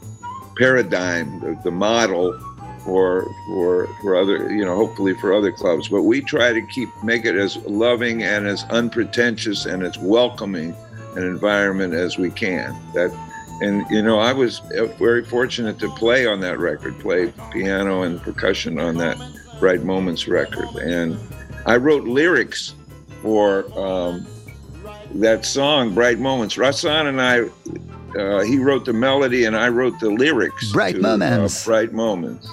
[0.57, 2.37] paradigm, the, the model
[2.85, 6.87] for for for other you know hopefully for other clubs but we try to keep
[7.03, 10.75] make it as loving and as unpretentious and as welcoming
[11.15, 12.75] an environment as we can.
[12.93, 13.11] That
[13.61, 18.01] and you know i was uh, very fortunate to play on that record play piano
[18.01, 19.17] and percussion on that
[19.61, 20.67] bright moments record.
[20.75, 21.17] And
[21.65, 22.75] i wrote lyrics
[23.21, 24.27] for um,
[25.15, 26.55] that song bright moments.
[26.57, 31.01] Rasan and i uh, he wrote the melody and i wrote the lyrics Bright to,
[31.01, 31.65] Moments.
[31.65, 32.49] uh, bright moments.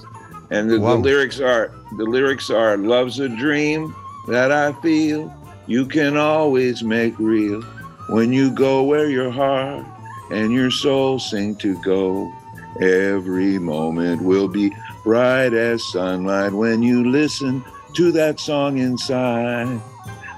[0.51, 3.93] And the, the lyrics are the lyrics are love's a dream
[4.29, 5.35] that i feel.
[5.67, 7.61] You can always make real
[8.09, 9.85] when you go where your heart
[10.31, 12.33] and your soul sing to go.
[12.81, 14.75] Every moment will be
[15.05, 17.63] bright as sunlight when you listen
[17.95, 19.81] to that song inside.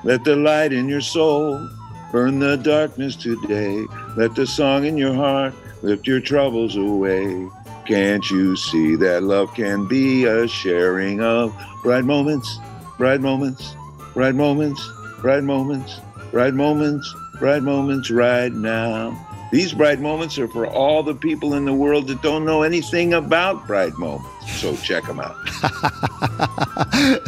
[0.02, 1.68] Let the light in your soul
[2.10, 3.84] burn the darkness today.
[4.16, 7.48] Let the song in your heart lift your troubles away.
[7.86, 12.58] Can't you see that love can be a sharing of bright moments,
[12.98, 13.74] bright moments,
[14.14, 14.90] bright moments,
[15.20, 16.00] bright moments,
[16.30, 19.18] bright moments, bright moments right now.
[19.50, 23.14] These bright moments are for all the people in the world that don't know anything
[23.14, 24.33] about bright moments.
[24.46, 25.34] So check them out.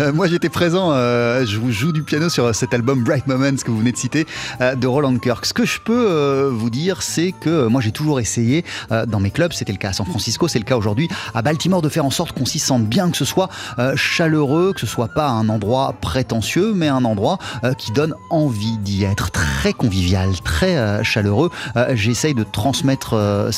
[0.01, 3.57] Euh, moi j'étais présent, euh, je vous joue du piano sur cet album Bright Moments
[3.57, 4.27] que vous venez de citer
[4.61, 5.45] euh, de Roland Kirk.
[5.47, 9.21] Ce que je peux euh, vous dire, c'est que moi j'ai toujours essayé euh, dans
[9.21, 11.89] mes clubs, c'était le cas à San Francisco, c'est le cas aujourd'hui à Baltimore, de
[11.89, 13.49] faire en sorte qu'on s'y sente bien, que ce soit
[13.79, 18.15] euh, chaleureux, que ce soit pas un endroit prétentieux, mais un endroit euh, qui donne
[18.31, 21.51] envie d'y être, très convivial, très euh, chaleureux.
[21.77, 23.51] Euh, J'essaye de transmettre euh,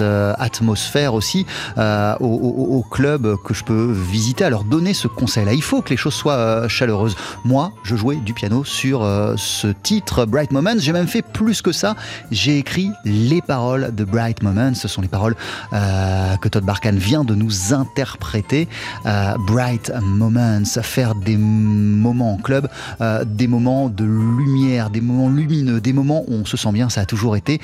[0.00, 1.46] euh, atmosphère aussi
[1.78, 2.14] euh,
[2.90, 5.54] clubs que je peux visiter, à leur donner ce conseil-là.
[5.54, 7.16] Il faut que les choses soient euh, chaleureuses.
[7.44, 10.78] Moi, je jouais du piano sur euh, ce titre Bright Moments.
[10.78, 11.96] J'ai même fait plus que ça.
[12.30, 14.74] J'ai écrit les paroles de Bright Moments.
[14.74, 15.36] Ce sont les paroles
[15.72, 18.68] que Todd Barkan vient de nous interpréter.
[19.46, 22.68] Bright Moments, faire des moments en club,
[23.24, 26.88] des moments de lumière, des moments lumineux, des moments où on se sent bien.
[26.88, 27.60] Ça a toujours été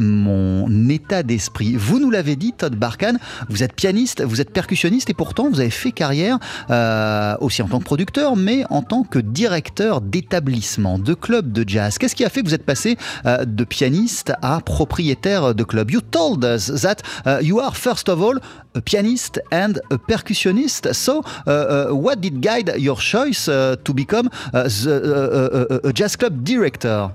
[0.00, 1.39] mon état d'esprit.
[1.76, 3.14] Vous nous l'avez dit, Todd Barkan,
[3.48, 6.38] vous êtes pianiste, vous êtes percussionniste et pourtant vous avez fait carrière
[6.70, 11.64] euh, aussi en tant que producteur, mais en tant que directeur d'établissement, de club de
[11.66, 11.98] jazz.
[11.98, 15.90] Qu'est-ce qui a fait que vous êtes passé euh, de pianiste à propriétaire de club?
[15.90, 18.38] You told us that uh, you are first of all
[18.74, 20.92] a pianist and a percussionist.
[20.92, 25.92] So, uh, uh, what did guide your choice uh, to become uh, the, uh, a
[25.92, 27.10] jazz club director?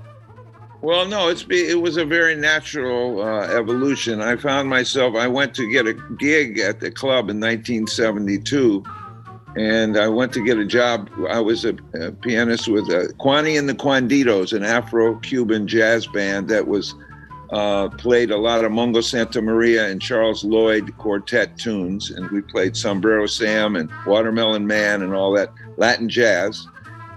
[0.82, 4.20] Well, no, it's be, it was a very natural uh, evolution.
[4.20, 5.14] I found myself.
[5.16, 8.84] I went to get a gig at the club in 1972,
[9.56, 11.10] and I went to get a job.
[11.30, 16.48] I was a, a pianist with uh, Kwani and the Quanditos, an Afro-Cuban jazz band
[16.48, 16.94] that was
[17.52, 22.42] uh, played a lot of Mungo Santa Maria and Charles Lloyd quartet tunes, and we
[22.42, 26.66] played Sombrero Sam and Watermelon Man and all that Latin jazz.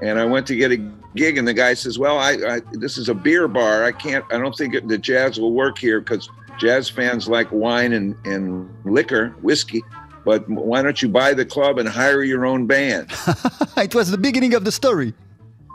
[0.01, 0.77] And I went to get a
[1.15, 3.83] gig, and the guy says, "Well, I, I this is a beer bar.
[3.83, 4.25] I can't.
[4.31, 6.29] I don't think the jazz will work here because
[6.59, 9.81] jazz fans like wine and, and liquor, whiskey.
[10.25, 13.09] But why don't you buy the club and hire your own band?"
[13.77, 15.13] it was the beginning of the story.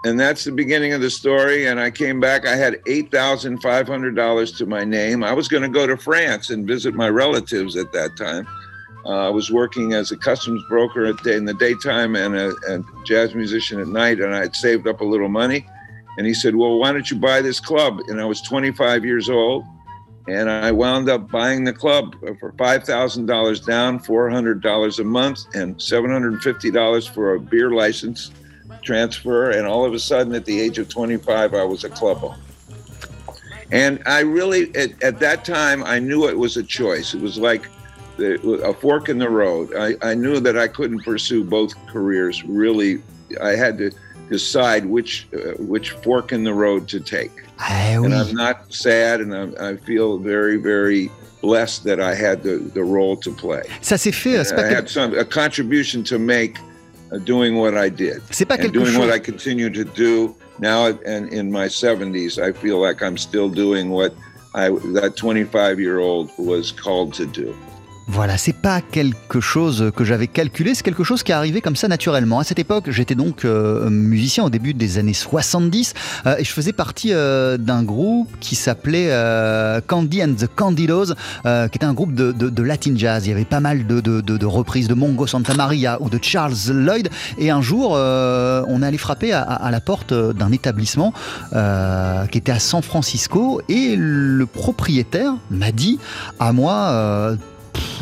[0.05, 1.67] and that's the beginning of the story.
[1.67, 2.47] And I came back.
[2.47, 5.25] I had eight thousand five hundred dollars to my name.
[5.25, 8.47] I was going to go to France and visit my relatives at that time.
[9.07, 13.81] Uh, I was working as a customs broker in the daytime and a, jazz musician
[13.81, 15.67] at night, and I had saved up a little money.
[16.17, 19.29] And he said, "Well, why don't you buy this club?" And I was 25 years
[19.29, 19.65] old,
[20.29, 25.01] and I wound up buying the club for five thousand dollars down, four hundred dollars
[25.01, 28.31] a month, and seven hundred and fifty dollars for a beer license
[28.83, 29.51] transfer.
[29.51, 32.37] And all of a sudden, at the age of 25, I was a club owner.
[33.73, 37.15] And I really, at, at that time, I knew it was a choice.
[37.15, 37.67] It was like
[38.19, 39.75] a fork in the road.
[39.77, 42.45] I, I knew that I couldn't pursue both careers.
[42.45, 43.03] Really,
[43.43, 43.91] I had to
[44.31, 47.33] decide which uh, which fork in the road to take.
[47.37, 48.07] Oui.
[48.07, 51.11] And I'm not sad, and I'm, I feel very, very
[51.41, 53.63] blessed that I had the, the role to play.
[53.83, 54.37] Ça s'est fait.
[54.51, 56.59] And I had some a contribution to make
[57.13, 58.23] uh, doing what I did.
[58.31, 58.99] c'est pas and quelque doing chose.
[58.99, 63.49] what I continue to do now and in my 70s I feel like I'm still
[63.49, 64.15] doing what
[64.55, 67.55] I that 25 year old was called to do.
[68.07, 71.75] Voilà, c'est pas quelque chose que j'avais calculé, c'est quelque chose qui est arrivé comme
[71.75, 72.39] ça naturellement.
[72.39, 75.95] À cette époque, j'étais donc euh, musicien au début des années 70
[76.27, 79.09] euh, et je faisais partie euh, d'un groupe qui s'appelait
[79.87, 83.27] Candy and the Candidos, qui était un groupe de, de- Latin jazz.
[83.27, 86.55] Il y avait pas mal de, de- reprises de Mongo Santa Maria ou de Charles
[86.71, 87.09] Lloyd.
[87.39, 91.15] Et un jour, on allé frapper à, la porte d'un établissement
[91.53, 95.99] qui était à San Francisco et le propriétaire m'a dit
[96.39, 97.37] à moi.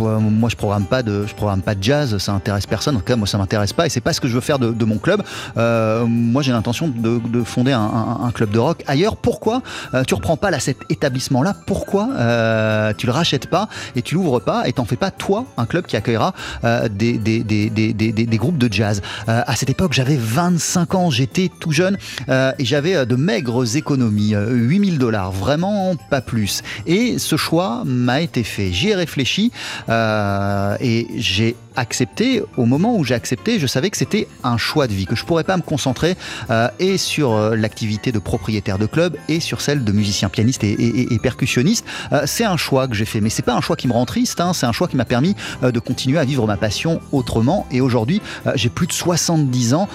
[0.00, 2.96] Euh, moi je programme pas de je programme pas de jazz ça intéresse personne.
[2.96, 4.58] En tout cas moi ça m'intéresse pas et c'est pas ce que je veux faire
[4.58, 5.22] de, de mon club.
[5.56, 9.16] Euh, moi j'ai l'intention de, de fonder un, un- un club de rock ailleurs.
[9.16, 9.62] Pourquoi?
[9.94, 12.08] Euh, tu reprends pas là cet établissement là pourquoi?
[12.16, 15.66] Euh, tu le rachètes pas et tu l'ouvres pas et t'en fais pas toi un
[15.66, 19.02] club qui accueillera euh, des, des, des, des, des, groupes de jazz.
[19.28, 21.96] Euh, à cette époque j'avais 25 ans j'étais tout jeune
[22.28, 26.62] et j'avais de maigres économies euh, 8000 dollars vraiment pas plus.
[26.86, 28.72] Et ce choix m'a été fait.
[28.72, 29.52] J'y ai réfléchi
[29.88, 34.86] euh, et j'ai accepté, au moment où j'ai accepté, je savais que c'était un choix
[34.86, 36.16] de vie, que je pourrais pas me concentrer
[36.50, 40.64] euh, et sur euh, l'activité de propriétaire de club et sur celle de musicien pianiste
[40.64, 41.84] et, et, et percussionniste.
[42.12, 44.06] Euh, c'est un choix que j'ai fait, mais c'est pas un choix qui me rend
[44.06, 44.40] triste.
[44.40, 47.66] Hein, c'est un choix qui m'a permis euh, de continuer à vivre ma passion autrement.
[47.70, 49.88] Et aujourd'hui, euh, j'ai plus de 70 ans.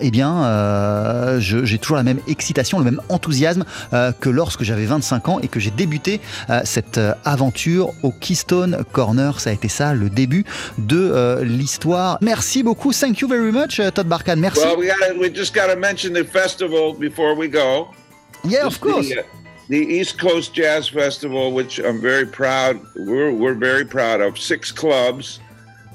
[0.00, 5.38] Eh bien, j'ai toujours la même excitation, le même enthousiasme que lorsque j'avais 25 ans
[5.40, 6.20] et que j'ai débuté
[6.64, 9.40] cette aventure au Keystone Corner.
[9.40, 10.44] Ça a été ça, le début
[10.78, 12.18] de euh, l'histoire.
[12.20, 12.92] Merci beaucoup.
[12.92, 14.36] Thank you very much, euh, Todd Barkan.
[14.36, 14.60] Merci.
[14.60, 17.88] Well, we got we just got to mention the festival before we go.
[18.44, 19.08] yeah, of course.
[19.08, 19.24] The, uh,
[19.68, 24.36] the East Coast Jazz Festival, which I'm very proud, we're, we're very proud of.
[24.36, 25.38] Six clubs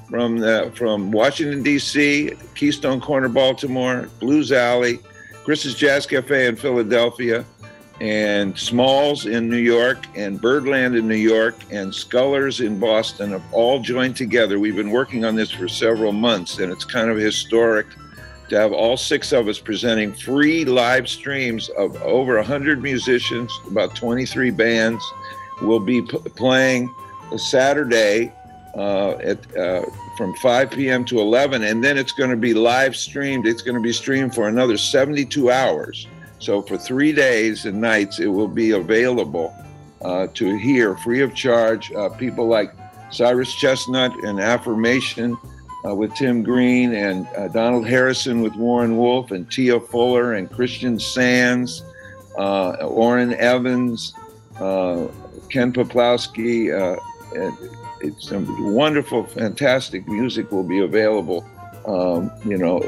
[0.09, 4.99] from the, from Washington D.C., Keystone Corner, Baltimore, Blues Alley,
[5.43, 7.43] Chris's Jazz Cafe in Philadelphia,
[8.01, 13.43] and Smalls in New York, and Birdland in New York, and Scullers in Boston have
[13.53, 14.59] all joined together.
[14.59, 17.87] We've been working on this for several months, and it's kind of historic
[18.49, 23.95] to have all six of us presenting free live streams of over 100 musicians, about
[23.95, 25.03] 23 bands.
[25.61, 26.93] We'll be p- playing
[27.31, 28.33] a Saturday
[28.75, 29.85] uh, at uh,
[30.17, 31.05] from 5 p.m.
[31.05, 33.47] to 11, and then it's going to be live streamed.
[33.47, 36.07] It's going to be streamed for another 72 hours.
[36.45, 39.51] So for three days and nights, it will be available
[40.03, 41.91] uh, to hear free of charge.
[41.91, 42.71] Uh, people like
[43.09, 45.35] Cyrus Chestnut and Affirmation
[45.83, 50.51] uh, with Tim Green and uh, Donald Harrison with Warren Wolf and Tia Fuller and
[50.51, 51.81] Christian Sands,
[52.37, 54.13] uh, Orrin Evans,
[54.59, 55.07] uh,
[55.49, 56.99] Ken Poplowski.
[58.01, 61.43] It's some wonderful, fantastic music will be available.
[61.87, 62.81] Um, you know,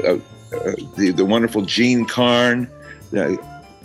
[0.96, 2.70] the, the wonderful Gene Carn,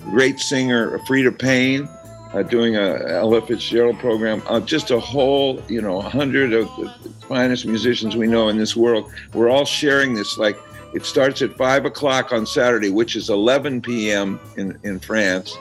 [0.10, 1.88] great singer Frida Payne,
[2.34, 4.42] uh, doing a Ella Fitzgerald program.
[4.48, 8.76] Uh, just a whole, you know, hundred of the finest musicians we know in this
[8.76, 9.12] world.
[9.34, 10.38] We're all sharing this.
[10.38, 10.58] Like
[10.94, 14.40] it starts at five o'clock on Saturday, which is 11 p.m.
[14.58, 15.56] in in France.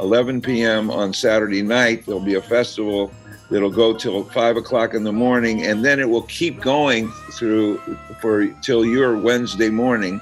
[0.00, 0.90] 11 p.m.
[0.90, 2.04] on Saturday night.
[2.04, 3.10] There'll be a festival
[3.50, 7.78] that'll go till five o'clock in the morning, and then it will keep going through
[8.20, 10.20] for till your Wednesday morning.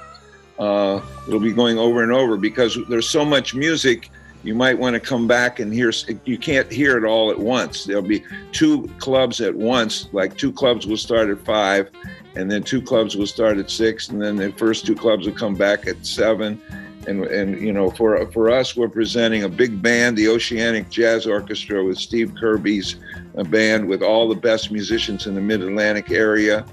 [0.57, 4.09] Uh, it'll be going over and over because there's so much music.
[4.43, 5.91] You might want to come back and hear.
[6.23, 7.83] You can't hear it all at once.
[7.83, 10.07] There'll be two clubs at once.
[10.13, 11.89] Like two clubs will start at five,
[12.35, 15.33] and then two clubs will start at six, and then the first two clubs will
[15.33, 16.61] come back at seven.
[17.07, 21.27] And, and you know, for for us, we're presenting a big band, the Oceanic Jazz
[21.27, 22.97] Orchestra, with Steve Kirby's
[23.37, 26.65] uh, band, with all the best musicians in the Mid Atlantic area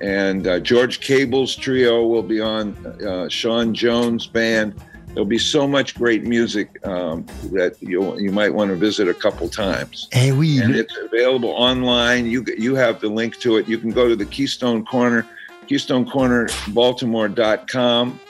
[0.00, 2.76] and uh, George Cable's trio will be on.
[3.04, 4.74] Uh, Sean Jones' band.
[5.08, 9.14] There'll be so much great music um, that you you might want to visit a
[9.14, 10.08] couple times.
[10.12, 12.26] Eh oui, And it's available online.
[12.26, 13.66] You you have the link to it.
[13.66, 15.26] You can go to the Keystone Corner,
[15.66, 18.20] KeystoneCornerBaltimore.com,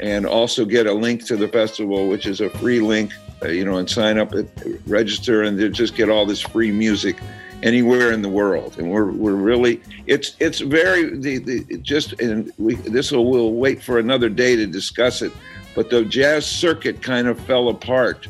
[0.00, 3.12] and also get a link to the festival, which is a free link.
[3.42, 4.46] Uh, you know, and sign up, at,
[4.86, 7.16] register, and just get all this free music
[7.64, 8.78] anywhere in the world.
[8.78, 13.54] And we're we're really it's it's very the, the just and we this will we'll
[13.54, 15.32] wait for another day to discuss it.
[15.74, 18.28] But the jazz circuit kind of fell apart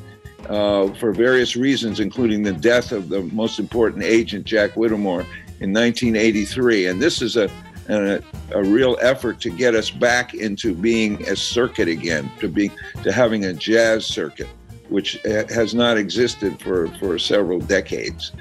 [0.48, 5.26] uh, for various reasons, including the death of the most important agent, Jack Whittemore,
[5.60, 6.86] in 1983.
[6.86, 7.50] And this is a,
[7.88, 8.22] a,
[8.52, 12.70] a real effort to get us back into being a circuit again, to be
[13.02, 14.48] to having a jazz circuit,
[14.88, 18.32] which has not existed for, for several decades.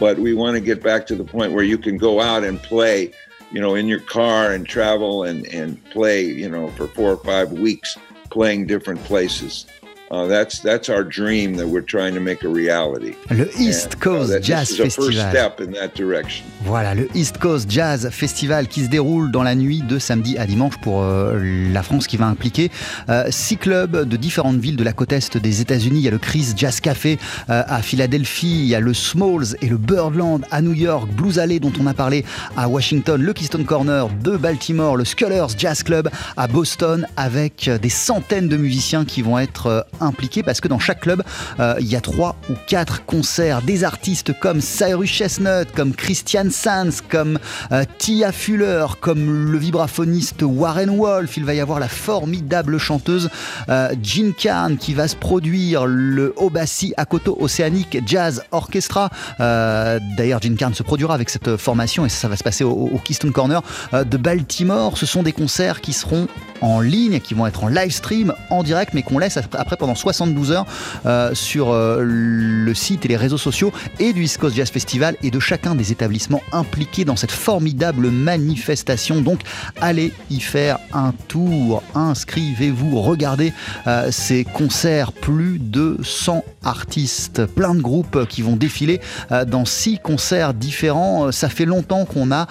[0.00, 2.60] But we want to get back to the point where you can go out and
[2.62, 3.12] play,
[3.50, 7.18] you know, in your car and travel and, and play, you know, for four or
[7.18, 7.96] five weeks,
[8.30, 9.66] playing different places.
[10.12, 13.14] Uh, that's that's our dream that we're trying to make a reality.
[13.30, 15.10] le East And, uh, Coast that Jazz Festival.
[15.10, 16.44] step in that direction.
[16.64, 20.46] Voilà, le East Coast Jazz Festival qui se déroule dans la nuit de samedi à
[20.46, 22.70] dimanche pour euh, la France qui va impliquer
[23.08, 26.00] euh, six clubs de différentes villes de la côte est des États-Unis.
[26.00, 29.56] Il y a le Chris Jazz Café euh, à Philadelphie, il y a le Smalls
[29.62, 32.24] et le Birdland à New York, Blues Alley dont on a parlé
[32.56, 37.88] à Washington, le Keystone Corner de Baltimore, le Scullers Jazz Club à Boston avec des
[37.88, 41.22] centaines de musiciens qui vont être impliqués parce que dans chaque club,
[41.60, 46.50] euh, il y a trois ou quatre concerts des artistes comme Cyrus Chestnut, comme Christian
[46.50, 47.38] Sands, comme
[47.70, 51.36] euh, Tia Fuller, comme le vibraphoniste Warren Wolf.
[51.36, 53.30] Il va y avoir la formidable chanteuse
[53.68, 59.10] euh, Jean qui va se produire, le Obassi Akoto Oceanic Jazz Orchestra.
[59.40, 62.72] Euh, D'ailleurs, Jean Carn se produira avec cette formation et ça, va se passer au,
[62.72, 64.96] au Keystone Corner de Baltimore.
[64.98, 66.28] Ce sont des concerts qui seront
[66.60, 69.96] en ligne, qui vont être en live stream, en direct, mais qu'on laisse après pendant
[69.96, 70.64] 72 heures
[71.06, 75.16] euh, sur euh, le site et les réseaux sociaux et du East Coast Jazz Festival
[75.24, 79.22] et de chacun des établissements impliqués dans cette formidable manifestation.
[79.22, 79.40] Donc
[79.80, 83.52] allez y faire un tour, inscrivez-vous, regardez
[83.88, 89.00] euh, ces concerts, plus de 100 artistes, plein de groupes qui vont défiler
[89.48, 91.32] dans six concerts différents.
[91.32, 92.46] Ça fait longtemps qu'on a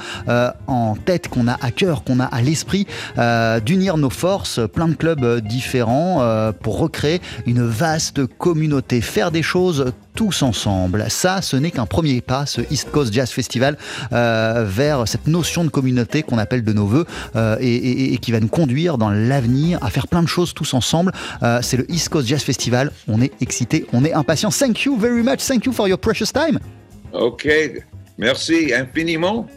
[0.68, 2.88] en tête, qu'on a à cœur, qu'on a à l'esprit
[3.66, 9.94] d'unir nos forces, plein de clubs différents pour recréer une vaste communauté, faire des choses
[10.16, 11.06] tous ensemble.
[11.10, 13.78] Ça, ce n'est qu'un premier pas, ce East Coast Jazz Festival,
[14.12, 17.06] euh, vers cette notion de communauté qu'on appelle de nos voeux
[17.36, 21.12] euh, et, qui va nous conduire dans l'avenir à faire plein de choses tous ensemble.
[21.44, 22.92] Euh, c'est le East Coast Jazz Festival.
[23.08, 24.50] On est excité, on est impatient.
[24.50, 25.40] Thank you very much.
[25.40, 26.60] Thank you for your precious time.
[27.14, 27.48] Ok,
[28.18, 29.48] merci infiniment.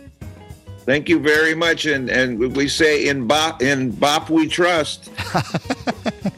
[0.87, 1.87] Thank you very much.
[1.87, 5.11] And, and we say in Bop, in Bop we trust.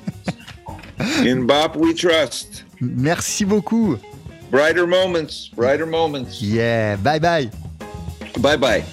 [1.24, 2.64] in Bop we trust.
[2.80, 3.98] Merci beaucoup.
[4.50, 6.40] Brighter moments, brighter moments.
[6.40, 7.50] Yeah, bye bye.
[8.40, 8.84] Bye bye.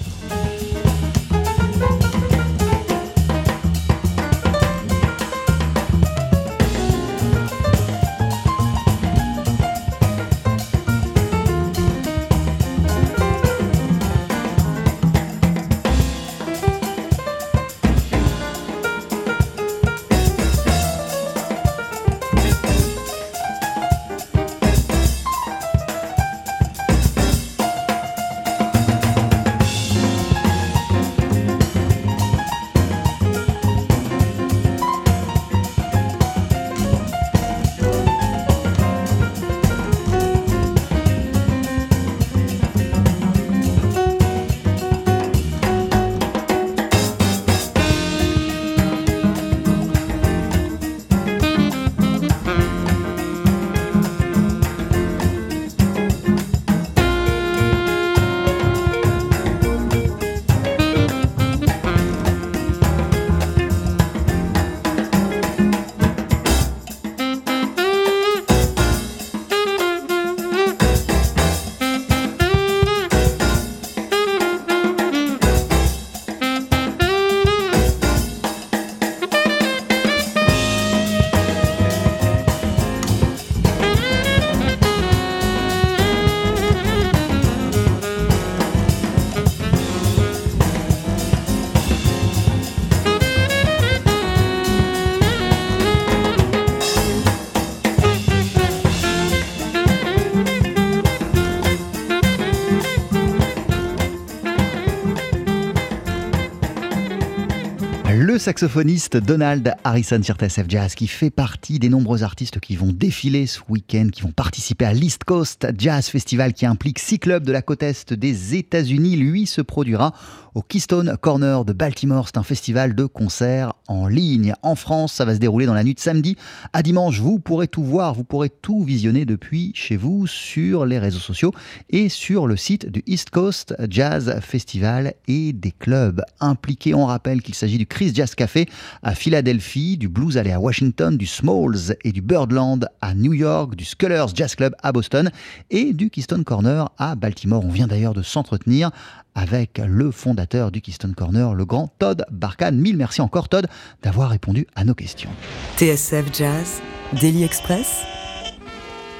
[108.44, 113.46] Saxophoniste Donald Harrison sur TSF Jazz, qui fait partie des nombreux artistes qui vont défiler
[113.46, 117.52] ce week-end, qui vont participer à l'East Coast Jazz Festival qui implique six clubs de
[117.52, 119.16] la côte est des États-Unis.
[119.16, 120.12] Lui se produira
[120.54, 122.26] au Keystone Corner de Baltimore.
[122.26, 124.54] C'est un festival de concerts en ligne.
[124.62, 126.36] En France, ça va se dérouler dans la nuit de samedi
[126.72, 127.20] à dimanche.
[127.20, 131.52] Vous pourrez tout voir, vous pourrez tout visionner depuis chez vous sur les réseaux sociaux
[131.90, 136.94] et sur le site du East Coast Jazz Festival et des clubs impliqués.
[136.94, 138.68] On rappelle qu'il s'agit du Chris Jazz Café
[139.02, 143.74] à Philadelphie, du Blues Alley à Washington, du Smalls et du Birdland à New York,
[143.74, 145.30] du Scullers Jazz Club à Boston
[145.70, 147.64] et du Keystone Corner à Baltimore.
[147.64, 148.90] On vient d'ailleurs de s'entretenir
[149.34, 152.72] avec le fondateur du Keystone Corner, le grand Todd Barkan.
[152.72, 153.66] Mille merci encore Todd
[154.02, 155.30] d'avoir répondu à nos questions.
[155.76, 156.80] TSF Jazz,
[157.20, 158.02] Daily Express,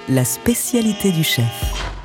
[0.09, 2.04] la spécialité du chef.